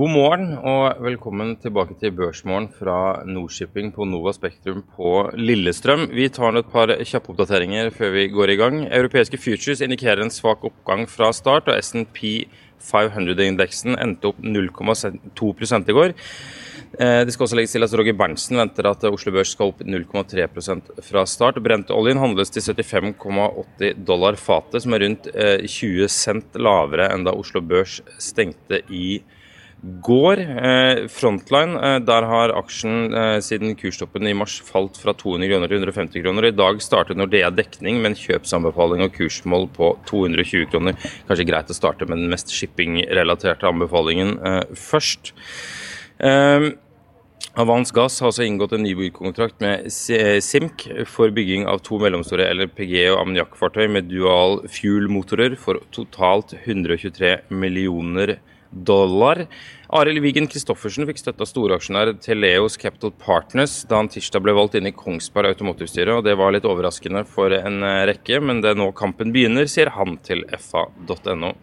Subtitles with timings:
[0.00, 6.06] God morgen og velkommen tilbake til Børsmorgen fra Nordshipping på Nova Spektrum på Lillestrøm.
[6.16, 8.78] Vi tar et par kjappe oppdateringer før vi går i gang.
[8.86, 12.22] Europeiske futures indikerer en svak oppgang fra start, og SNP
[12.80, 16.14] 500-indeksen endte opp 0,2% i går.
[16.96, 19.82] Eh, det skal også legges til at Roger Berntsen venter at Oslo Børs skal opp
[19.84, 21.58] 0,3% fra start.
[21.60, 27.60] Brentoljen handles til 75,80 dollar fatet, som er rundt 20 cent lavere enn da Oslo
[27.60, 29.36] Børs stengte i går.
[29.80, 35.80] Eh, Frontline, eh, der har aksjen siden kurstoppen i mars falt fra 200 kroner til
[35.80, 36.44] 150 kroner.
[36.44, 40.92] I dag startet Nordea dekning med en kjøpsanbefaling og kursmål på 220 kroner.
[41.28, 44.36] Kanskje greit å starte med den mest shipping-relaterte anbefalingen
[44.76, 45.32] først.
[47.56, 53.08] Avans Gass har også inngått en nybyggkontrakt med Simk for bygging av to mellomstore LPG-
[53.14, 58.36] og ammoniakkfartøy med dual fuel-motorer for totalt 123 millioner
[58.70, 59.44] dollar.
[59.90, 64.76] Arild Wigen Christoffersen fikk støtte av storaksjonær Teleos Capital Partners da han tirsdag ble valgt
[64.78, 68.78] inn i Kongsberg Automotivstyre, og det var litt overraskende for en rekke, men det er
[68.78, 71.54] nå kampen begynner, sier han til fa.no.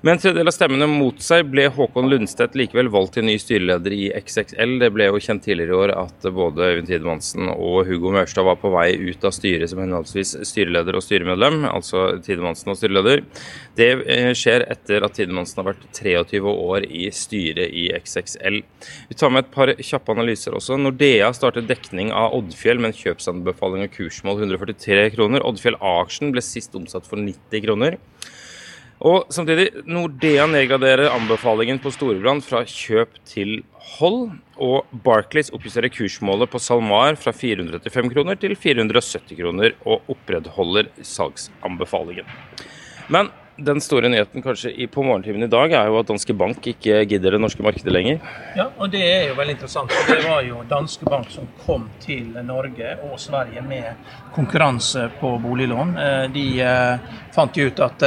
[0.00, 3.94] Med en tredjedel av stemmene mot seg ble Håkon Lundstedt likevel valgt til ny styreleder
[3.96, 4.76] i XXL.
[4.78, 8.60] Det ble jo kjent tidligere i år at både Øyvind Tidemansen og Hugo Maurstad var
[8.62, 13.24] på vei ut av styret som henholdsvis styreleder og styremedlem, altså Tidemansen og styreleder.
[13.80, 13.90] Det
[14.38, 18.62] skjer etter at Tidemansen har vært 23 år i styret i XXL.
[19.10, 20.78] Vi tar med et par kjappe analyser også.
[20.78, 25.42] Nordea startet dekning av Oddfjell med en kjøpsanbefaling og kursmål 143 kroner.
[25.42, 27.98] Oddfjell-aksjen ble sist omsatt for 90 kroner.
[28.98, 33.60] Og samtidig, Nordea nedgraderer anbefalingen på Storebrand fra kjøp til
[33.94, 34.32] hold.
[34.58, 42.26] Og Barclays oppjusterer kursmålet på SalMar fra 435 kroner til 470 kroner, og opprettholder salgsanbefalingen.
[43.08, 47.00] Men den store nyheten kanskje på morgentimen i dag er jo at Danske Bank ikke
[47.10, 48.20] gidder det norske markedet lenger.
[48.56, 49.94] Ja, og det er jo veldig interessant.
[50.06, 55.96] Det var jo Danske Bank som kom til Norge og Sverige med konkurranse på boliglån.
[56.34, 56.46] De
[57.34, 58.06] fant jo ut at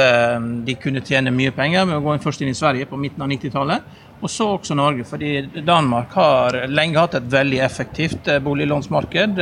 [0.64, 3.30] de kunne tjene mye penger med å gå først inn i Sverige på midten av
[3.36, 3.92] 90-tallet.
[4.22, 9.40] Og så også Norge, fordi Danmark har lenge hatt et veldig effektivt boliglånsmarked.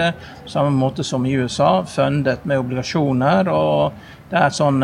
[0.49, 3.53] Samme måte som i USA, fundet med obligasjoner.
[3.53, 4.83] og det er sånn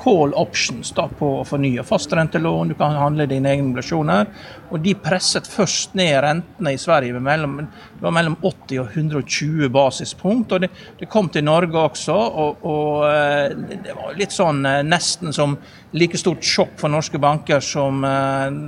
[0.00, 4.28] call options da, på å fornye fastrentelån, du kan handle dine egne obligasjoner.
[4.70, 8.96] Og de presset først ned rentene i Sverige med mellom, det var mellom 80 og
[8.96, 10.52] 120 basispunkt.
[10.52, 10.70] og Det,
[11.00, 15.56] det kom til Norge også, og, og det var litt sånn nesten som
[15.96, 18.04] like stort sjokk for norske banker som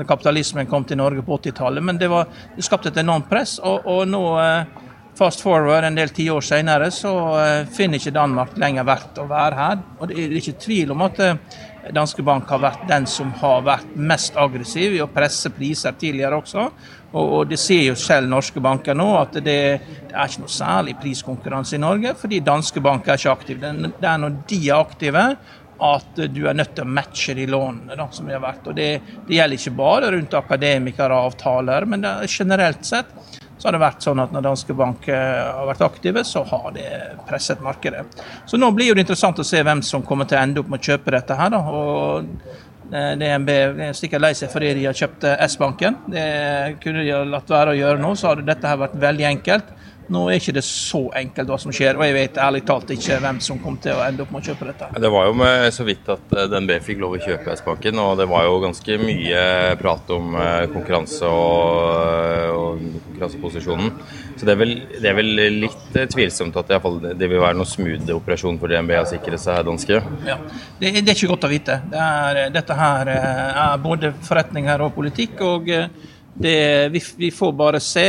[0.08, 1.84] kapitalismen kom til Norge på 80-tallet.
[1.84, 4.24] Men det, var, det skapte et enormt press, og, og nå
[5.18, 7.10] Fast forward en del tiår senere, så
[7.76, 9.82] finner ikke Danmark lenger verdt å være her.
[9.98, 11.20] Og Det er ikke tvil om at
[11.92, 16.38] Danske Bank har vært den som har vært mest aggressiv i å presse priser tidligere
[16.38, 16.68] også.
[17.18, 19.58] Og Det ser jo selv norske banker nå, at det,
[20.12, 23.74] er ikke noe særlig priskonkurranse i Norge, fordi danske banker er ikke aktive.
[23.98, 25.26] Det er når de er aktive
[25.82, 28.68] at du er nødt til å matche de lånene da, som de har vært.
[28.70, 28.90] Og det,
[29.26, 34.02] det gjelder ikke bare rundt akademikere og avtaler, men generelt sett så har det vært
[34.02, 36.86] sånn at når Danske Bank har vært aktive, så har det
[37.28, 38.00] presset markedet.
[38.50, 40.82] Så nå blir det interessant å se hvem som kommer til å ende opp med
[40.82, 41.52] å kjøpe dette her.
[41.54, 42.26] da, og
[43.22, 46.00] DNB er sikkert lei seg fordi de har kjøpt S-banken.
[46.10, 46.26] Det
[46.82, 49.70] kunne de ha latt være å gjøre nå, så hadde dette her vært veldig enkelt.
[50.12, 53.20] Nå er ikke det så enkelt hva som skjer, og jeg vet ærlig talt ikke
[53.22, 54.90] hvem som kom til å ende opp med å kjøpe dette.
[55.02, 58.28] Det var jo med så vidt at DNB fikk lov å kjøpe S-banken, og det
[58.30, 59.44] var jo ganske mye
[59.80, 60.36] prat om
[60.74, 62.82] konkurranse og,
[63.22, 63.92] konkurranseposisjonen.
[64.36, 65.30] Så det er, vel, det er vel
[65.62, 66.80] litt eh, tvilsomt at det,
[67.20, 70.00] det vil være noen smooth operasjon for DNB å sikre seg danske?
[70.26, 70.38] Ja,
[70.80, 71.78] det, det, er ikke godt å vite.
[71.92, 75.40] Det er, dette her eh, er både forretninger og politikk.
[75.46, 75.70] og
[76.34, 78.06] det, vi, vi, får bare se.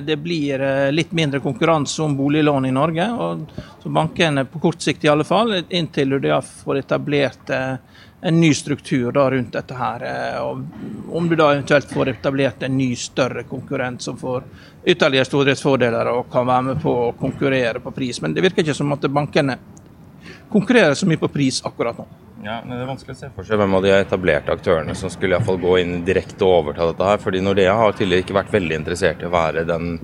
[0.00, 0.62] Det blir
[0.92, 3.10] litt mindre konkurranse om boliglån i Norge.
[3.12, 3.44] og
[3.82, 6.30] så Bankene, på kort sikt i alle fall, inntil du
[6.64, 7.52] får etablert
[8.20, 10.02] en ny struktur da rundt dette her.
[10.02, 14.44] Eh, og om du da eventuelt får etablert en ny, større konkurrent som får
[14.84, 18.20] ytterligere stordriftsfordeler og kan være med på å konkurrere på pris.
[18.22, 19.58] Men det virker ikke som at bankene
[20.50, 22.08] konkurrerer så mye på pris akkurat nå.
[22.44, 25.10] Ja, men Det er vanskelig å se for seg hvem av de etablerte aktørene som
[25.10, 27.10] skulle i hvert fall gå inn direkte og overta dette.
[27.10, 29.98] her, fordi Nordea har tidligere ikke vært veldig interessert i å være den,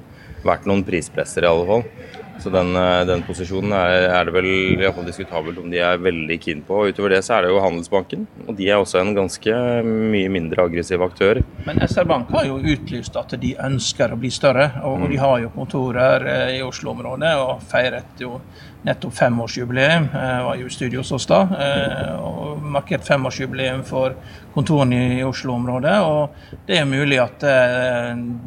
[0.45, 1.85] vært noen prispresser, i alle fall.
[2.43, 5.79] Så den, eh, den posisjonen er, er, det vel i hvert fall diskutabelt om de
[5.79, 6.81] er veldig keen på.
[6.91, 9.55] Utover det så er det jo Handelsbanken, og de er også en ganske
[9.87, 11.41] mye mindre aggressiv aktør.
[11.65, 15.09] Men SR Bank har jo utlyst at de ønsker å bli større, og, mm.
[15.13, 18.41] de har jo kontorer eh, i Oslo-området og feiret jo
[18.85, 20.09] nettopp femårsjubileum.
[20.13, 21.43] Jeg eh, var jo i studio hos oss da
[22.21, 24.17] og markert femårsjubileum for
[24.55, 25.95] kontorene i Oslo-området.
[26.01, 27.43] og Det er mulig at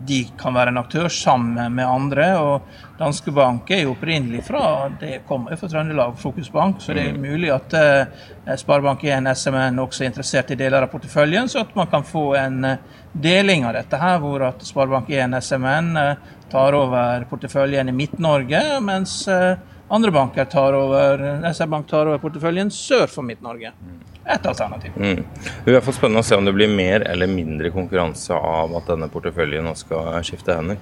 [0.07, 2.27] de kan være en aktør sammen med andre.
[2.37, 2.61] og
[2.97, 7.13] Danske Bank er jo opprinnelig fra det kommer jo fra Trøndelag, Fokusbank, så det er
[7.13, 7.21] mm.
[7.21, 8.23] mulig at eh,
[8.57, 12.65] Sparebank1 SMN også er interessert i deler av porteføljen, så at man kan få en
[12.65, 12.81] eh,
[13.13, 19.19] deling av dette her, hvor at Sparebank1 SMN eh, tar over porteføljen i Midt-Norge, mens
[19.29, 21.23] eh, andre banker tar over,
[21.53, 23.71] SR-Bank tar over porteføljen sør for Midt-Norge.
[23.71, 23.99] Mm.
[24.27, 24.95] Et alternativ.
[24.99, 25.21] Mm.
[25.65, 29.07] Det blir spennende å se om det blir mer eller mindre konkurranse av at denne
[29.11, 30.81] porteføljen nå skal skifte hender.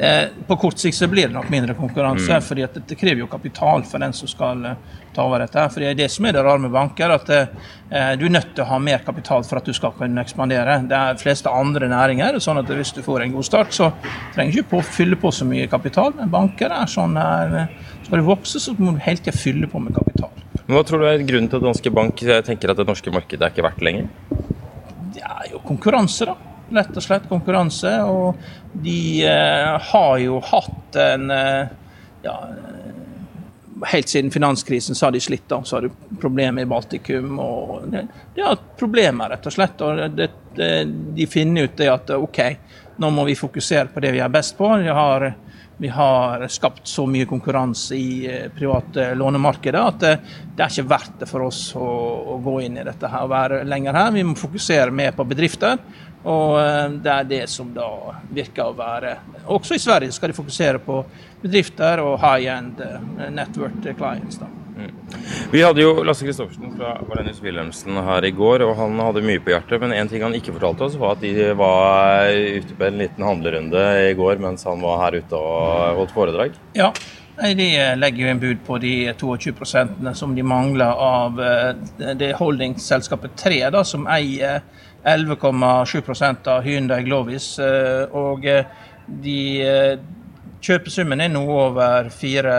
[0.00, 2.42] Eh, på kort sikt så blir det nok mindre konkurranse, mm.
[2.42, 4.78] fordi det krever jo kapital for den som skal eh,
[5.12, 5.66] ta over dette.
[5.74, 8.54] For Det er det som er det rare med banker, at eh, du er nødt
[8.54, 10.78] til å ha mer kapital for at du skal kunne ekspandere.
[10.88, 13.90] Det er de fleste andre næringer sånn at hvis du får en god start, så
[14.32, 16.14] trenger du ikke på, fylle på så mye kapital.
[16.16, 17.68] Men banker er sånn der,
[18.10, 20.34] skal du vokse, så må du hele tida fylle på med kapital.
[20.66, 23.46] Men Hva tror du er grunnen til at Danske Bank tenker at det norske markedet
[23.46, 24.10] er ikke verdt lenger?
[25.14, 26.36] Det er jo konkurranse, da
[26.70, 27.92] rett og slett konkurranse.
[28.06, 28.34] Og
[28.72, 31.76] de eh, har jo hatt en eh,
[32.26, 32.36] ja,
[33.88, 35.46] Helt siden finanskrisen så har de slitt.
[35.48, 35.62] da.
[35.64, 37.38] Så har de problemer i Baltikum.
[37.40, 38.02] og De,
[38.34, 39.80] de har problemer, rett og slett.
[39.80, 40.72] og det, det,
[41.16, 42.42] De finner ut det at OK,
[43.00, 44.68] nå må vi fokusere på det vi er best på.
[44.82, 45.30] Vi har,
[45.80, 50.12] vi har skapt så mye konkurranse i eh, private lånemarkedet at det,
[50.56, 51.88] det, er ikke verdt det for oss å,
[52.34, 54.10] å gå inn i dette her og være lenger her.
[54.12, 55.80] Vi må fokusere mer på bedrifter.
[56.28, 57.88] Og eh, det er det som da
[58.28, 59.14] virker å være
[59.56, 60.98] Også i Sverige skal de fokusere på
[61.40, 64.36] bedrifter og high end eh, network clients.
[64.42, 64.50] da.
[64.80, 65.20] Mm.
[65.52, 69.42] Vi hadde jo Lasse Christoffersen fra Valenius Wilhelmsen her i går, og han hadde mye
[69.44, 69.78] på hjertet.
[69.82, 73.26] Men en ting han ikke fortalte oss, var at de var ute på en liten
[73.26, 76.60] handlerunde i går mens han var her ute og holdt foredrag.
[76.78, 76.90] Ja,
[77.40, 83.36] de legger jo en bud på de 22% som de mangler av eh, det holdingsselskapet
[83.40, 84.60] 3, da, som eier
[85.04, 87.58] 11,7% av Hyundai Glovis.
[87.58, 88.64] Eh, og eh,
[89.06, 89.98] de eh,
[90.60, 92.54] Kjøpesummen er nå over 4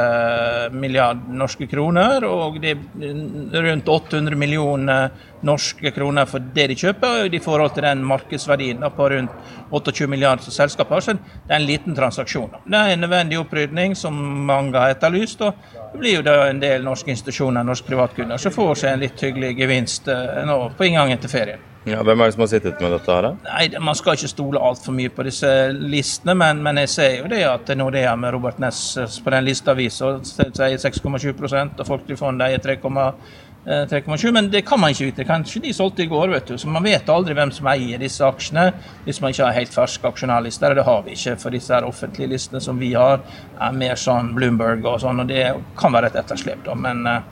[0.74, 5.12] milliarder norske kroner, og det er rundt 800 millioner
[5.46, 10.48] norske kroner for det de kjøper, i forhold til den markedsverdien på rundt 28 milliarder
[10.48, 11.06] som selskapet har.
[11.06, 12.58] Så det er en liten transaksjon.
[12.66, 14.18] Det er en nødvendig opprydning som
[14.50, 15.46] mange har etterlyst.
[15.46, 15.54] og
[15.94, 19.22] Det blir jo da en del norske institusjoner norske privatkunder som får seg en litt
[19.22, 20.10] hyggelig gevinst
[20.50, 21.71] nå på inngangen til ferien.
[21.84, 23.14] Ja, hvem er det som har sittet med dette?
[23.14, 23.28] her?
[23.42, 27.30] Nei, Man skal ikke stole altfor mye på disse listene, men, men, jeg ser jo
[27.32, 32.46] det at er med Robert Ness eh, på den lista viser sier 6,7% og Folketrygdfondet
[32.48, 35.26] eier 3,7 Men det kan man ikke vite.
[35.26, 36.58] Kanskje de solgte i går, vet du.
[36.58, 38.68] Så man vet aldri hvem som eier disse aksjene
[39.08, 40.78] hvis man ikke har helt ferske aksjonærlister.
[40.78, 43.26] Det har vi ikke, for disse her offentlige listene som vi har,
[43.58, 45.48] er mer sånn Bloomberg og sånn, og det
[45.82, 46.78] kan være et etterslep, da.
[46.78, 47.26] Men eh,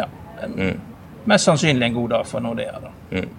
[0.00, 0.08] ja.
[0.48, 0.80] Mm.
[1.28, 2.96] Mest sannsynlig en god dag for Nordea, da.
[3.12, 3.30] Mm.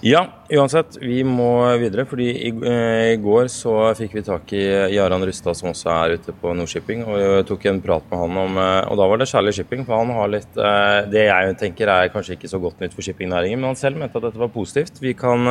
[0.00, 0.20] Ja,
[0.54, 2.04] uansett, vi må videre.
[2.06, 4.62] fordi i, eh, i går så fikk vi tak i
[4.94, 7.02] Jaran Rustad, som også er ute på Nordshipping.
[7.04, 9.98] Og tok en prat med han om eh, Og da var det Kjærlig Shipping, for
[9.98, 13.58] han har litt eh, Det jeg tenker er kanskje ikke så godt nytt for shippingnæringen,
[13.58, 15.02] men han selv mente at dette var positivt.
[15.02, 15.42] Vi kan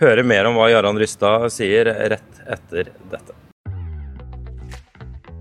[0.00, 3.47] høre mer om hva Jaran Rustad sier rett etter dette.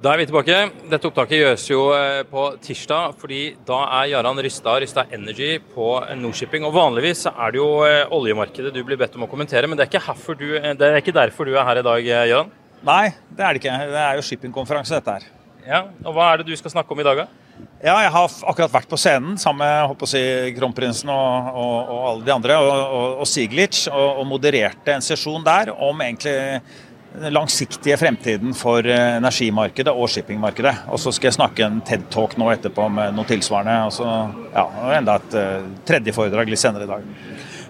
[0.00, 0.54] Da er vi tilbake.
[0.88, 5.90] Dette opptaket gjøres jo eh, på tirsdag, fordi da er Jaran Rystad, Rystad Energy, på
[6.16, 6.64] Nordshipping.
[6.64, 9.84] Og vanligvis er det jo eh, oljemarkedet du blir bedt om å kommentere, men det
[9.84, 12.48] er ikke, du, eh, det er ikke derfor du er her i dag, Jaran?
[12.80, 13.76] Nei, det er det ikke.
[13.92, 15.28] Det er jo shippingkonferanse, dette her.
[15.68, 17.28] Ja, og Hva er det du skal snakke om i dag, da?
[17.84, 20.24] Ja, jeg har akkurat vært på scenen sammen med si,
[20.56, 25.44] kronprinsen og, og, og, alle de andre, og, og, og Siglic, og, modererte en sesjon
[25.44, 26.38] der om egentlig
[27.18, 30.74] den langsiktige fremtiden for eh, energimarkedet og shippingmarkedet.
[30.94, 33.78] Og så skal jeg snakke en TED-talk nå etterpå med noe tilsvarende.
[33.88, 34.08] Og så
[34.54, 37.08] ja, enda et uh, tredje foredrag litt senere i dag.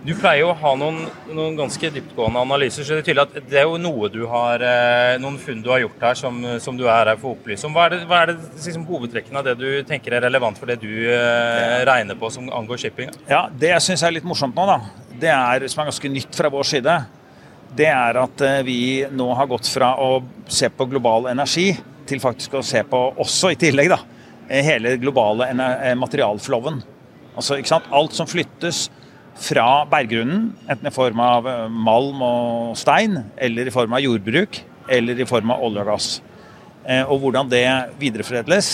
[0.00, 3.50] Du pleier jo å ha noen, noen, ganske dyptgående analyser, så det er tydelig at
[3.50, 6.78] det er jo noe du har, eh, noen funn du har gjort her som, som
[6.78, 7.76] du er her for å opplyse om.
[7.76, 10.73] Hva er det, hva er det liksom, hovedtrekkene av det du tenker er relevant for
[10.73, 13.12] det du eh, regner på som angår shipping?
[13.28, 14.78] Ja, Det jeg syns er litt morsomt nå, da,
[15.20, 16.97] det er, som er ganske nytt fra vår side,
[17.76, 18.80] det er at eh, vi
[19.14, 21.72] nå har gått fra å se på global energi
[22.10, 24.00] til faktisk å se på, også i tillegg, da,
[24.48, 25.52] eh, hele globale
[25.98, 26.82] materialfloven.
[27.36, 27.92] Altså, ikke sant?
[27.94, 28.88] Alt som flyttes
[29.40, 34.60] fra berggrunnen, enten i form av eh, malm og stein, eller i form av jordbruk,
[34.90, 36.08] eller i form av olje og gass.
[36.84, 37.64] Eh, og hvordan det
[38.00, 38.70] videreforedles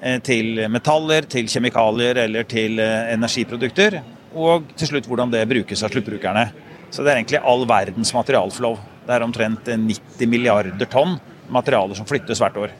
[0.00, 4.00] eh, til metaller, til kjemikalier eller til energiprodukter.
[4.32, 6.46] Og til slutt hvordan det brukes av sluttbrukerne.
[6.92, 8.76] Så det er egentlig all verdens materialflow.
[9.06, 11.16] Det er omtrent 90 milliarder tonn
[11.52, 12.74] materialer som flyttes hvert år.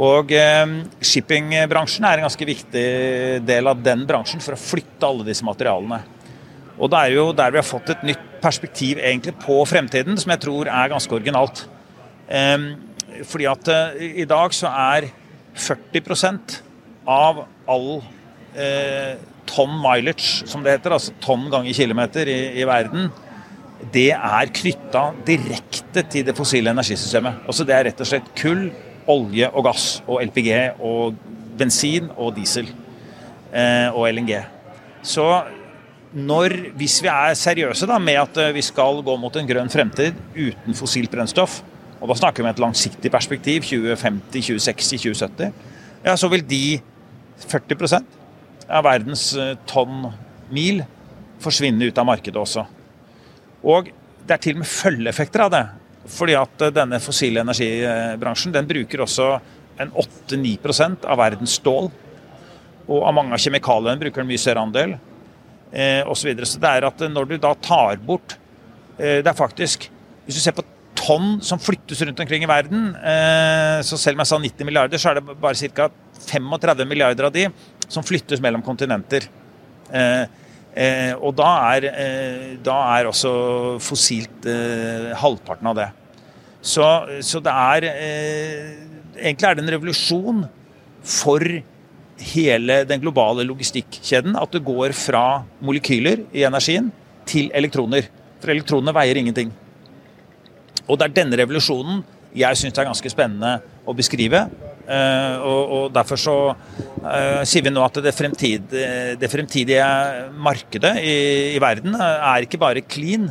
[0.00, 2.84] Og eh, shippingbransjen er en ganske viktig
[3.44, 6.00] del av den bransjen for å flytte alle disse materialene.
[6.78, 10.32] Og det er jo der vi har fått et nytt perspektiv egentlig på fremtiden, som
[10.32, 11.66] jeg tror er ganske originalt.
[12.30, 12.70] Eh,
[13.28, 15.10] fordi at eh, i dag så er
[15.52, 16.62] 40
[17.02, 19.14] av all uh,
[19.50, 23.10] tonn mileage, som det heter, altså tonn ganger kilometer i, i verden,
[23.90, 27.42] det er knytta direkte til det fossile energisystemet.
[27.46, 28.68] Altså Det er rett og slett kull,
[29.10, 31.16] olje og gass og LPG og
[31.58, 34.36] bensin og diesel eh, og LNG.
[35.02, 35.26] Så
[36.12, 39.72] når, hvis vi er seriøse da, med at eh, vi skal gå mot en grønn
[39.72, 41.60] fremtid uten fossilt brennstoff,
[42.02, 45.52] og da snakker vi om et langsiktig perspektiv, 2050, 2060, 2070,
[46.02, 46.80] ja, så vil de
[47.42, 48.18] 40%
[48.70, 50.12] av verdens eh, tonn
[50.52, 50.82] mil
[51.42, 52.66] forsvinne ut av markedet også.
[53.62, 53.92] Og
[54.26, 55.62] det er til og med følgeeffekter av det.
[56.10, 59.28] Fordi at eh, denne fossile energibransjen den bruker også
[59.82, 61.88] en 8-9% av verdens stål.
[62.88, 66.22] Og av mange av kjemikaliene bruker den mye større andel eh, osv.
[66.24, 66.50] Så, videre.
[66.50, 68.36] så det er at når du da tar bort
[68.98, 69.86] eh, Det er faktisk
[70.26, 70.66] Hvis du ser på
[70.98, 72.92] tonn som flyttes rundt omkring i verden,
[73.82, 75.88] så selv om jeg sa 90 milliarder, så er det bare ca.
[76.28, 77.48] 35 milliarder av de
[77.90, 79.26] som flyttes mellom kontinenter.
[80.74, 83.32] Eh, og da er, eh, da er også
[83.82, 84.48] fossilt
[85.20, 85.90] halvparten av det.
[86.62, 86.86] Så,
[87.20, 87.86] så det er
[89.12, 90.38] Egentlig er det en revolusjon
[91.04, 91.42] for
[92.32, 94.38] hele den globale logistikkjeden.
[94.40, 96.88] At det går fra molekyler i energien
[97.28, 98.08] til elektroner.
[98.40, 99.52] For elektronene veier ingenting.
[100.88, 102.00] Og det er denne revolusjonen
[102.32, 104.46] jeg syns er ganske spennende å beskrive.
[104.82, 108.74] Eh, og, og, Derfor så uh, sier vi nå at det, fremtid,
[109.20, 109.86] det fremtidige
[110.42, 111.16] markedet i,
[111.54, 113.30] i, verden er ikke bare clean,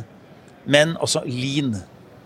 [0.64, 1.74] men også lean.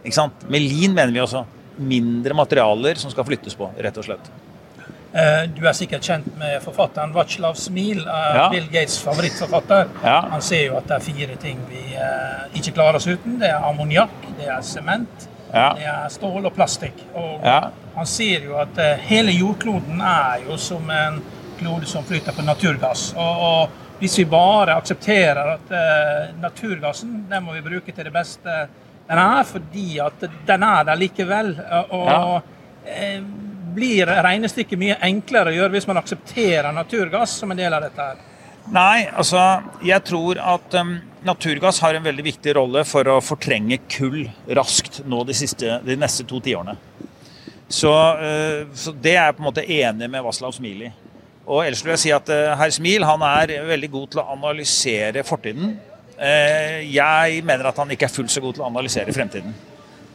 [0.04, 0.46] Ikke sant?
[0.50, 4.30] Med lean mener vi også mindre materialer som skal flyttes på, rett og slett.
[5.16, 8.48] Uh, du er sikkert kjent med forfatteren Vaclav Smil, ja.
[8.52, 9.88] Bill Gates' favorittforfatter.
[10.04, 10.20] Ja.
[10.34, 11.82] Han ser jo at det er fire ting vi
[12.60, 13.40] ikke klarer oss uten.
[13.40, 15.70] Det er ammoniakk, det er sement, ja.
[15.78, 17.00] det er stål og plastikk.
[17.14, 17.44] Og
[17.96, 21.20] han sier jo at uh, hele jordkloden er jo som en
[21.58, 23.08] klode som flyter på naturgass.
[23.16, 28.14] Og, og hvis vi bare aksepterer at uh, naturgassen den må vi bruke til det
[28.14, 28.66] beste
[29.06, 31.52] den er, fordi at den er der likevel.
[31.94, 32.22] Og ja.
[32.36, 33.26] uh,
[33.76, 38.08] blir regnestykket mye enklere å gjøre hvis man aksepterer naturgass som en del av dette?
[38.08, 38.35] her?
[38.74, 39.40] Nei, altså
[39.86, 40.96] jeg tror at um,
[41.26, 44.24] naturgass har en veldig viktig rolle for å fortrenge kull
[44.58, 46.74] raskt nå de, siste, de neste to tiårene.
[47.68, 50.90] Så, uh, så, det er jeg på en måte enig med Vaslav Smil i.
[51.46, 54.28] Og ellers vil jeg si at uh, herr Smil han er veldig god til å
[54.34, 55.76] analysere fortiden.
[56.18, 59.54] Uh, jeg mener at han ikke er fullt så god til å analysere fremtiden.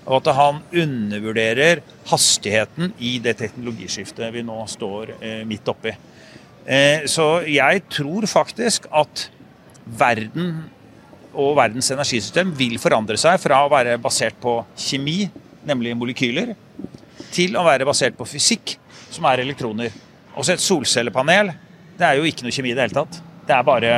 [0.02, 5.14] Og at han undervurderer hastigheten i det teknologiskiftet vi nå står
[5.46, 5.94] midt oppi.
[6.66, 9.26] Eh, så jeg tror faktisk at
[9.86, 10.54] verden
[11.32, 15.26] og verdens energisystem vil forandre seg fra å være basert på kjemi,
[15.68, 16.54] nemlig molekyler,
[17.32, 18.76] til å være basert på fysikk,
[19.12, 19.94] som er elektroner.
[20.36, 21.54] Også et solcellepanel.
[21.98, 23.22] Det er jo ikke noe kjemi i det hele tatt.
[23.48, 23.94] Det er bare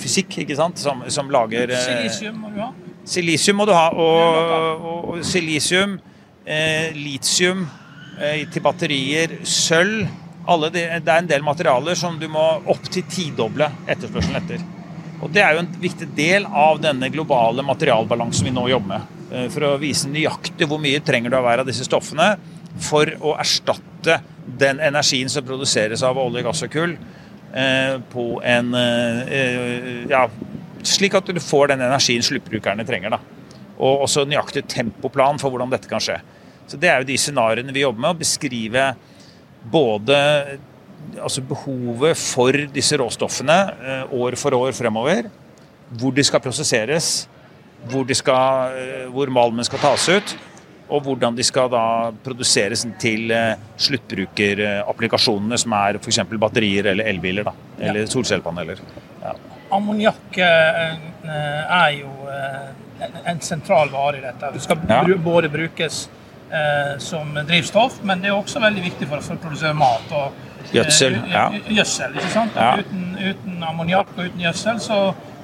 [0.00, 2.72] fysikk ikke sant, som, som lager eh, Silisium må du ha.
[3.08, 3.86] Silisium må du ha.
[3.94, 5.96] Og, og, og silisium,
[6.44, 7.64] eh, litium
[8.18, 10.08] eh, til batterier, sølv
[10.46, 14.64] de, det er en del materialer som du må opp til tidoble etterspørselen etter.
[15.22, 19.20] Og Det er jo en viktig del av denne globale materialbalansen vi nå jobber med.
[19.32, 22.34] Eh, for å vise nøyaktig hvor mye trenger du av hver av disse stoffene
[22.82, 24.18] for å erstatte
[24.58, 26.96] den energien som produseres av olje, gass og kull,
[27.54, 30.26] eh, på en eh, Ja,
[30.82, 33.10] slik at du får den energien sluttbrukerne trenger.
[33.10, 33.20] da.
[33.78, 36.18] Og også nøyaktig tempoplan for hvordan dette kan skje.
[36.66, 38.16] Så Det er jo de scenarioene vi jobber med.
[38.16, 38.94] Å beskrive
[39.70, 40.18] både
[41.20, 45.28] altså behovet for disse råstoffene eh, år for år fremover.
[45.98, 47.10] Hvor de skal prosesseres,
[47.90, 50.34] hvor, skal, eh, hvor malmen skal tas ut.
[50.92, 56.22] Og hvordan de skal da produseres til eh, sluttbrukerapplikasjonene, som er f.eks.
[56.36, 57.48] batterier eller elbiler.
[57.48, 58.12] Da, eller ja.
[58.12, 58.82] solcellepaneler.
[59.22, 59.36] Ja.
[59.72, 62.10] Ammoniakk er jo
[63.24, 64.50] en sentral vare i dette.
[64.52, 64.98] Det skal ja.
[65.24, 66.02] både brukes
[67.00, 70.10] som drivstoff, men det er også veldig viktig for, for å produsere mat.
[70.12, 71.18] og eh, Gjødsel.
[71.32, 71.46] ja.
[71.68, 72.56] Gjødsel, ikke sant?
[72.56, 72.74] Ja.
[72.80, 74.98] Uten, uten ammoniakk og uten gjødsel så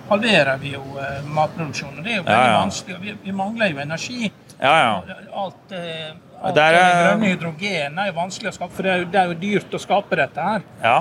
[0.08, 2.02] halverer vi jo eh, matproduksjonen.
[2.04, 2.62] Det er jo veldig ja, ja.
[2.62, 3.00] vanskelig.
[3.02, 4.32] Vi, vi, mangler jo energi.
[4.58, 5.20] Ja, ja.
[5.32, 6.10] Alt, eh,
[6.42, 9.22] alt det er, grønne hydrogen er jo vanskelig å skape, for det er, jo, det
[9.22, 10.66] er jo dyrt å skape dette her.
[10.84, 10.98] Ja.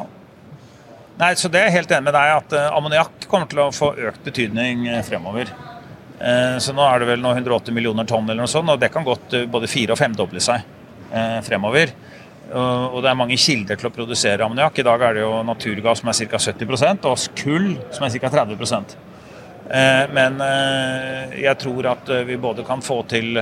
[1.17, 4.21] Nei, så det er helt enig med deg at ammoniakk kommer til å få økt
[4.27, 5.49] betydning fremover.
[6.19, 8.89] Eh, så nå er det vel nå 180 millioner tonn eller noe sånt, og det
[8.93, 10.63] kan godt eh, både fire- og femdoble seg
[11.11, 11.93] eh, fremover.
[12.47, 14.77] Og det er mange kilder til å produsere ammoniakk.
[14.79, 16.39] I dag er det jo naturgass som er ca.
[16.39, 18.29] 70% og kull som er ca.
[18.37, 18.93] 30%
[20.15, 20.39] Men
[21.35, 23.41] jeg tror at vi både kan få til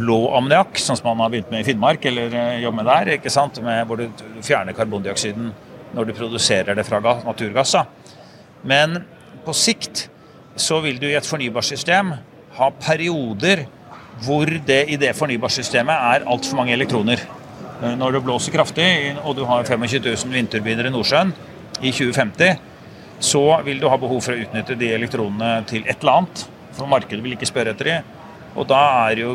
[0.00, 3.30] blå ammoniakk, sånn som man har begynt med i Finnmark, eller jobber med der, ikke
[3.30, 3.62] sant?
[3.62, 5.52] Med hvor du fjerner karbondioksiden
[5.94, 7.76] når du produserer det fra naturgass.
[8.66, 9.04] Men
[9.46, 10.08] på sikt
[10.60, 12.14] så vil du i et fornybarsystem
[12.58, 13.64] ha perioder
[14.24, 17.22] hvor det i det fornybarsystemet er altfor mange elektroner.
[17.80, 18.88] Eh, når det blåser kraftig
[19.24, 21.32] og du har 25 000 vindturbiner i Nordsjøen
[21.80, 22.66] i 2050,
[23.20, 26.44] så vil du ha behov for å utnytte de elektronene til et eller annet.
[26.76, 27.96] For markedet vil ikke spørre etter de.
[28.56, 29.34] Og da er jo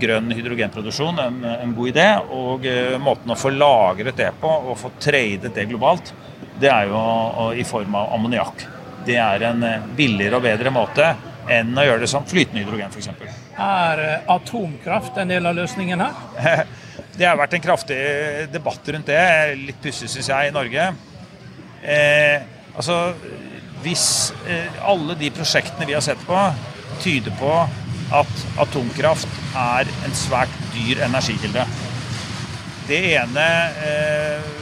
[0.00, 2.06] grønn hydrogenproduksjon en, en god idé.
[2.34, 6.14] Og uh, måten å få lagret det på og få tradet det globalt,
[6.62, 8.64] det er jo i form av ammoniakk
[9.06, 11.14] det er en eh, billigere og bedre måte
[11.52, 13.10] enn å gjøre det som flytende hydrogen f.eks.
[13.62, 16.66] Er eh, atomkraft en del av løsningen her?
[17.16, 17.96] Det har vært en kraftig
[18.52, 19.20] debatt rundt det,
[19.56, 20.82] litt pussig syns jeg, i Norge.
[21.80, 22.42] Eh,
[22.76, 22.96] altså,
[23.80, 26.36] hvis eh, alle de prosjektene vi har sett på,
[27.00, 27.54] tyder på
[28.16, 31.64] at atomkraft er en svært dyr energikilde.
[32.86, 33.46] Det ene
[33.88, 34.52] eh,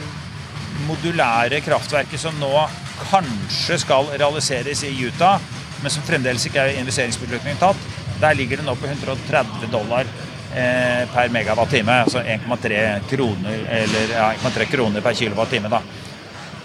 [0.87, 2.53] modulære kraftverket som nå
[2.99, 5.41] kanskje skal realiseres i Utah,
[5.83, 7.79] men som fremdeles ikke er investeringsbeslutning tatt.
[8.21, 10.07] Der ligger det nå på 130 dollar
[10.55, 12.01] eh, per megawatt-time.
[12.05, 13.65] Altså 1,3 kroner,
[14.13, 14.29] ja,
[14.71, 15.81] kroner per kilowatt-time.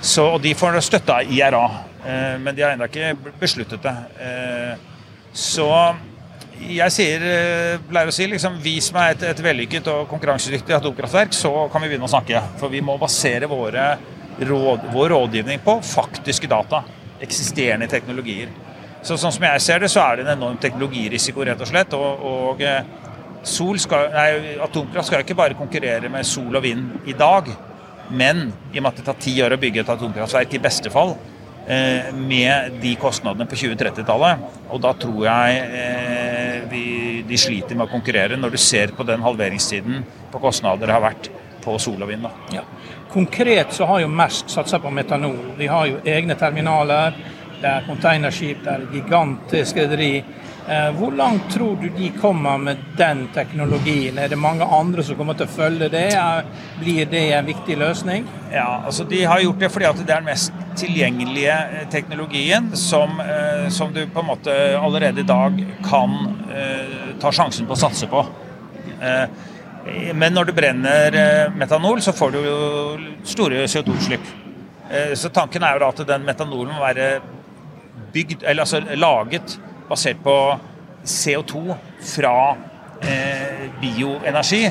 [0.00, 1.64] Så, og de får støtte av IRA,
[2.06, 3.96] eh, men de har ennå ikke besluttet det.
[4.24, 4.86] Eh,
[5.36, 5.68] så
[6.60, 11.32] jeg sier, eh, pleier å si liksom, vis meg et, et vellykket og konkurransedyktig atomkraftverk,
[11.36, 12.42] så kan vi begynne å snakke.
[12.60, 13.94] For vi må basere våre
[14.40, 16.82] råd, vår rådgivning på faktiske data.
[17.20, 18.48] Eksisterende teknologier.
[19.02, 21.96] Så Sånn som jeg ser det, så er det en enorm teknologirisiko, rett og slett.
[21.96, 22.62] Og, og
[23.80, 27.48] skal, nei, atomkraft skal ikke bare konkurrere med sol og vind i dag,
[28.10, 30.92] men i og med at det tar ti år å bygge et atomkraftverk, i beste
[30.92, 31.14] fall,
[31.66, 34.44] eh, med de kostnadene på 2030-tallet.
[34.68, 36.84] Og da tror jeg eh, vi,
[37.26, 41.06] de sliter med å konkurrere, når du ser på den halveringstiden på kostnader det har
[41.08, 41.30] vært
[41.64, 42.26] på sol og vind.
[42.54, 42.64] Ja.
[43.12, 45.54] Konkret så har jo Mersk satsa på metanol.
[45.58, 47.16] De har jo egne terminaler.
[47.60, 50.14] Det er containerskip, det er gigantisk rederi.
[50.70, 54.18] Eh, hvor langt tror du de kommer med den teknologien?
[54.18, 56.06] Er det mange andre som kommer til å følge det?
[56.78, 58.28] Blir det en viktig løsning?
[58.52, 62.70] Ja, altså De har gjort det fordi at det er den mest tilgjengelige eh, teknologien
[62.78, 66.18] som, eh, som du på en måte allerede i dag kan
[67.20, 68.22] ta sjansen på å satse på.
[70.14, 71.16] Men når du brenner
[71.56, 72.56] metanol, så får du jo
[73.24, 74.26] store CO2-utslipp.
[75.16, 77.06] Så tanken er jo da at den metanolen må være
[78.12, 79.56] bygd, eller altså laget
[79.88, 80.36] basert på
[81.04, 82.56] CO2 fra
[83.02, 84.64] eh, bioenergi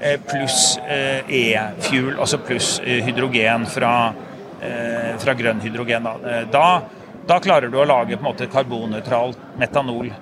[0.00, 4.12] eh, pluss eh, e-fuel, altså pluss eh, hydrogen fra,
[4.60, 6.08] eh, fra grønn hydrogen.
[6.08, 6.14] Da.
[6.30, 6.46] Eh,
[7.28, 10.12] da, klarer du å lage på en måte karbonnøytralt metanol.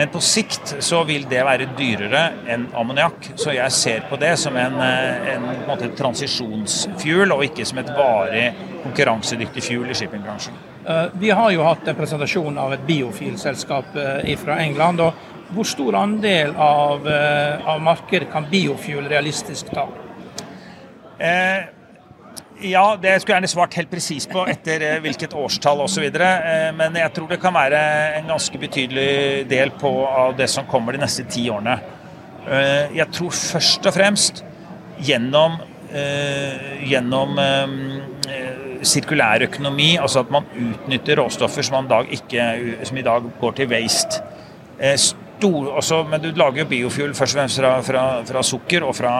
[0.00, 3.34] Men på sikt så vil det være dyrere enn ammoniakk.
[3.36, 7.90] Så jeg ser på det som en, en, en, en transisjonsfuel, og ikke som et
[7.98, 8.46] varig
[8.80, 10.56] konkurransedyktig fuel i shippingbransjen.
[10.88, 15.04] Eh, vi har jo hatt en presentasjon av et biofilselskap eh, fra England.
[15.04, 19.84] og Hvor stor andel av, eh, av markedet kan biofuel realistisk ta?
[21.20, 21.68] Eh,
[22.62, 26.04] ja, det skulle jeg gjerne svart helt presis på etter hvilket årstall osv.
[26.06, 27.80] Eh, men jeg tror det kan være
[28.18, 31.78] en ganske betydelig del på av det som kommer de neste ti årene.
[32.46, 34.44] Eh, jeg tror først og fremst
[35.00, 35.56] gjennom,
[36.86, 37.38] gjennom
[38.86, 42.44] sirkulær økonomi, altså at man utnytter råstoffer som, dag ikke,
[42.86, 44.20] som i dag går til waste.
[45.40, 48.92] Stor, også, men du lager jo biofuel først og fremst fra, fra, fra sukker og
[48.98, 49.12] fra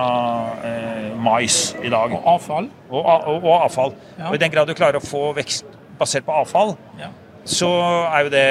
[0.68, 2.12] eh, mais i dag.
[2.12, 2.68] Og avfall.
[2.90, 3.94] Og, og, og avfall.
[4.18, 4.28] Ja.
[4.28, 5.64] Og I den grad du klarer å få vekst
[6.00, 7.08] basert på avfall, ja.
[7.48, 7.70] så
[8.10, 8.44] er jo det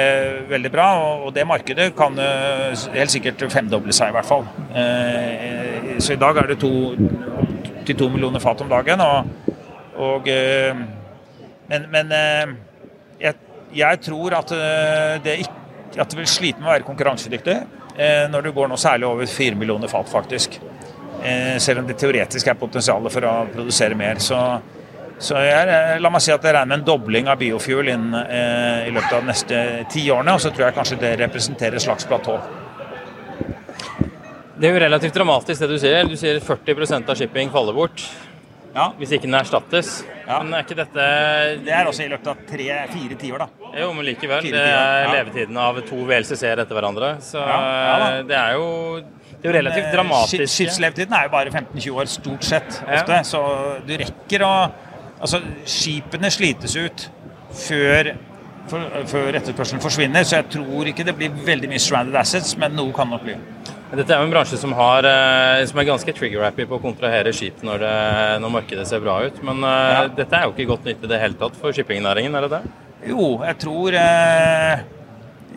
[0.50, 0.88] veldig bra.
[1.20, 4.42] Og, det markedet kan uh, helt sikkert femdoble seg, i hvert fall.
[4.74, 6.72] Uh, så i dag er det to,
[7.86, 9.02] til to millioner fat om dagen.
[9.06, 9.54] og,
[10.10, 10.82] og uh,
[11.70, 12.10] men, men
[13.20, 13.34] jeg,
[13.78, 14.50] jeg, tror at
[15.22, 15.59] det det,
[15.98, 17.56] at det vil slite med å være konkurransedyktig
[17.96, 20.60] eh, når du går nå særlig over 4 millioner fat, faktisk.
[21.60, 24.16] Selv om det teoretisk er potensialet for å produsere mer.
[24.24, 24.38] Så,
[25.20, 28.88] så jeg, la meg si at jeg regner med en dobling av biofuel inn, i
[28.88, 29.58] løpet av de neste
[29.92, 30.38] ti årene.
[30.38, 32.38] Og så tror jeg kanskje det representerer et slags platå.
[34.60, 36.08] Det er jo relativt dramatisk det du sier.
[36.08, 38.02] Du sier 40% av shipping faller bort.
[38.74, 38.90] Ja.
[38.98, 40.00] Hvis ikke den erstattes.
[40.26, 40.40] Ja.
[40.44, 41.06] Men er ikke dette
[41.64, 43.70] Det er også i løpet av tre-fire tiår, da.
[43.80, 44.46] Jo, men likevel.
[44.46, 45.14] det er ja.
[45.16, 47.16] levetiden av to VLCC-er etter hverandre.
[47.24, 48.68] Så eh, det er jo
[49.40, 50.52] det er jo relativt men, dramatisk.
[50.52, 52.80] Skipslevetiden er jo bare 15-20 år, stort sett.
[52.84, 53.42] ofte, Så
[53.88, 54.54] du rekker å
[55.20, 55.36] Altså,
[55.68, 57.02] skipene slites ut
[57.52, 58.14] før,
[58.70, 62.94] før etterspørselen forsvinner, så jeg tror ikke det blir veldig mye stranded assets, men noe
[62.96, 63.34] kan nok bli.
[63.90, 67.32] Dette er jo en bransje som, har, eh, som er ganske trigger-happy på å kontrahere
[67.34, 67.94] skip når, det,
[68.44, 69.40] når, markedet ser bra ut.
[69.46, 70.04] Men eh, ja.
[70.14, 72.60] dette er jo ikke godt nytt i det hele tatt for shippingnæringen, er det det?
[73.10, 74.84] Jo, jeg tror eh,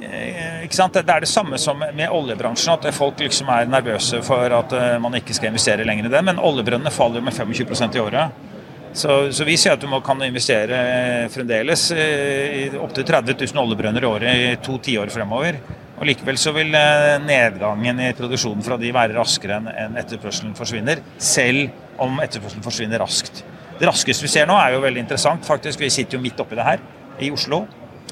[0.08, 0.98] eh, ikke sant?
[0.98, 5.20] Det er det samme som med oljebransjen, at folk liksom er nervøse for at man
[5.20, 6.26] ikke skal investere lenger i det.
[6.26, 8.50] Men oljebrønnene faller jo med 25% i året.
[8.98, 14.06] Så, så, vi sier at du må, kan investere fremdeles i opptil 30 000 oljebrønner
[14.06, 15.62] i året i to tiår fremover.
[16.00, 21.04] Og Likevel så vil eh, nedgangen i produksjonen fra de være raskere enn etterspørselen forsvinner,
[21.22, 23.44] selv om etterspørselen forsvinner raskt.
[23.78, 25.46] Det raskeste vi ser nå er jo veldig interessant.
[25.46, 26.82] faktisk, Vi sitter jo midt oppi det her,
[27.20, 27.66] i Oslo.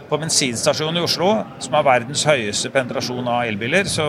[0.10, 4.08] På bensinstasjonen i Oslo, som har verdens høyeste penetrasjon av elbiler, så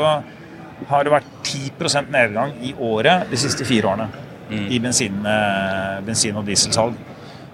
[0.88, 4.08] har det vært 10% nedgang i året de siste fire årene
[4.50, 4.66] mm.
[4.68, 6.98] i bensin, eh, bensin- og dieselsalg.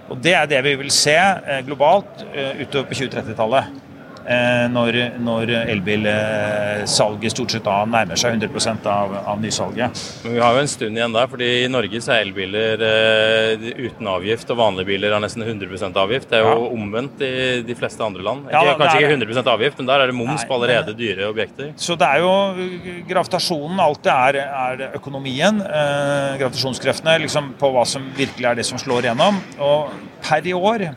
[0.09, 2.25] Og Det er det vi vil se eh, globalt
[2.59, 3.88] utover på 2030-tallet.
[4.29, 10.01] Eh, når, når elbilsalget stort sett da nærmer seg 100 av, av nysalget.
[10.21, 13.65] Men vi har jo en stund igjen der, fordi i Norge så er elbiler eh,
[13.87, 16.29] uten avgift, og vanlige biler har nesten 100% avgift.
[16.29, 16.69] Det er jo ja.
[16.77, 17.31] omvendt i
[17.65, 18.45] de fleste andre land.
[18.53, 21.31] Ja, ikke, kanskje ikke 100% avgift, men der er det moms Nei, på allerede dyre
[21.31, 21.73] objekter.
[21.89, 22.69] Så det er jo
[23.09, 25.63] gravitasjonen, alt det er, er økonomien.
[25.65, 29.41] Eh, gravitasjonskreftene liksom på hva som virkelig er det som slår gjennom.
[29.57, 29.89] Og
[30.21, 30.91] per i år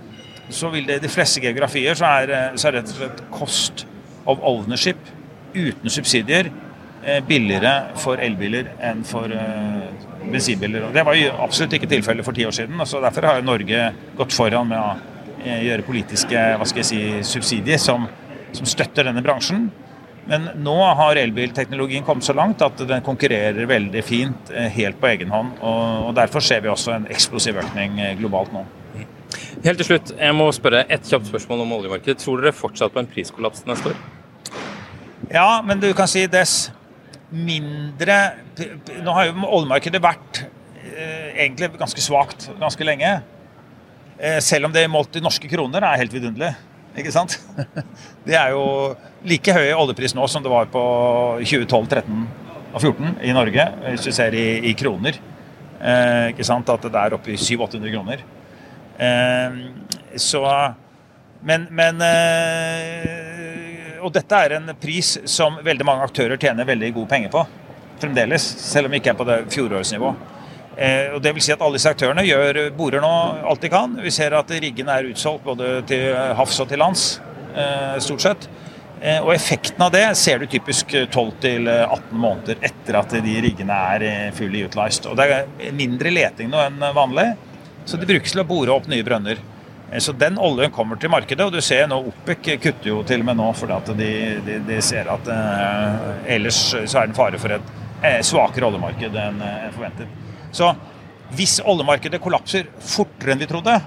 [0.54, 3.86] så vil det i de fleste geografier så er, så er rett og slett kost
[4.28, 5.00] of ownership
[5.54, 6.50] uten subsidier
[7.26, 9.32] billigere for elbiler enn for
[10.22, 10.86] bensinbiler.
[10.86, 12.86] Og Det var jo absolutt ikke tilfellet for ti år siden.
[12.86, 14.96] så Derfor har jo Norge gått foran med å
[15.42, 17.00] gjøre politiske hva skal jeg si,
[17.34, 18.06] subsidier som,
[18.52, 19.70] som støtter denne bransjen.
[20.30, 25.34] Men nå har elbilteknologien kommet så langt at den konkurrerer veldig fint helt på egen
[25.34, 25.58] hånd.
[25.58, 28.62] og Derfor ser vi også en eksplosiv økning globalt nå.
[29.62, 32.18] Helt til slutt, jeg må spørre et kjapt spørsmål om oljemarkedet.
[32.18, 34.01] Tror dere fortsatt på en priskollaps neste år?
[35.31, 36.72] Ja, men du kan si dess
[37.33, 38.16] mindre
[39.07, 40.42] Nå har jo oljemarkedet vært
[40.83, 43.12] eh, egentlig ganske svakt ganske lenge.
[44.18, 46.51] Eh, selv om det målt i norske kroner er helt vidunderlig.
[46.98, 47.38] Ikke sant?
[48.27, 48.66] Det er jo
[49.31, 50.83] like høy oljepris nå som det var på
[51.38, 52.27] 2012, 13
[52.72, 55.22] og 14 i Norge, hvis du ser i, i kroner.
[55.79, 56.68] Eh, ikke sant?
[56.68, 58.31] At det er oppe i 700-800 kroner.
[59.02, 59.52] Eh,
[60.16, 60.72] så
[61.40, 67.10] Men, men eh, Og dette er en pris som veldig mange aktører tjener veldig gode
[67.10, 67.42] penger på.
[68.02, 68.44] Fremdeles.
[68.62, 70.14] Selv om vi ikke er på det fjorårsnivå.
[70.76, 73.12] Eh, og det vil si at alle disse aktørene gjør, borer nå
[73.50, 73.94] alt de kan.
[74.02, 77.04] Vi ser at riggene er utsolgt både til havs og til lands,
[78.02, 78.48] stort sett.
[79.20, 84.64] Og effekten av det ser du typisk 12-18 måneder etter at de riggene er fully
[84.66, 85.06] utilized.
[85.10, 87.28] Og det er mindre leting nå enn vanlig.
[87.84, 89.40] Så de brukes til å bore opp nye brønner.
[89.90, 93.24] Eh, så den oljen kommer til markedet, og du ser nå OPEC kutter jo til
[93.24, 94.10] og med nå fordi de,
[94.46, 98.68] de, de, ser at eh, ellers så er det en fare for et eh, svakere
[98.70, 100.20] oljemarked enn eh, forventet.
[100.52, 100.70] Så
[101.36, 103.78] hvis oljemarkedet kollapser fortere enn vi trodde,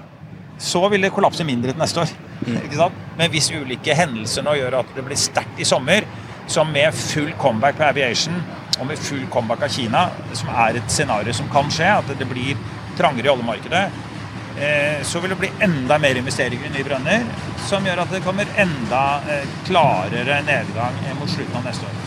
[0.58, 2.12] så vil det kollapse mindre til neste år.
[2.46, 2.94] Mm.
[3.18, 6.06] Men hvis ulike hendelser nå gjør at det blir sterkt i sommer,
[6.50, 8.36] som med full comeback på aviation
[8.78, 10.06] og med full comeback av Kina,
[10.36, 12.58] som er et scenario som kan skje, at det blir
[12.96, 13.84] trangere i oljemarkedet,
[14.60, 17.24] eh, så vil det bli enda mer investeringer i nye brønner,
[17.68, 22.04] som gjør at det kommer enda eh, klarere nedgang mot slutten av neste år.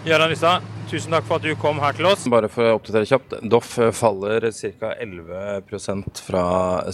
[0.00, 2.22] Gøran Lystad, tusen takk for at du kom her til oss.
[2.32, 3.34] Bare for å oppdatere kjapt.
[3.52, 4.46] Doff faller
[4.80, 4.94] ca.
[4.96, 6.44] 11 fra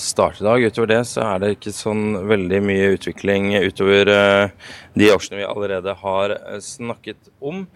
[0.02, 0.64] start i dag.
[0.66, 5.46] Utover det så er det ikke sånn veldig mye utvikling utover eh, de aksjene vi
[5.46, 7.68] allerede har snakket om.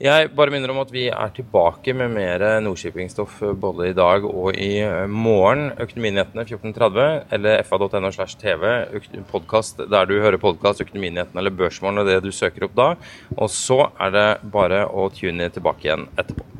[0.00, 4.56] Jeg bare minner om at vi er tilbake med mer Nordskippingstoff både i dag og
[4.56, 5.74] i eh, morgen.
[5.76, 8.64] Økonominyhetene 14.30 eller fa.no slash TV.
[9.28, 12.88] Podkast der du hører podkast, Økonominyhetene eller Børsmorgen og det du søker opp da.
[13.36, 16.59] Og så er det bare å tune tilbake igjen etterpå.